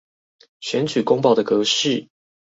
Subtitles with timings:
[0.61, 2.09] 選舉公報的格式